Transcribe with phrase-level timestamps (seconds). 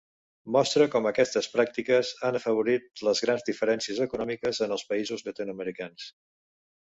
[0.53, 6.09] Mostra com aquestes pràctiques han afavorit les grans diferències econòmiques en els països llatinoamericans.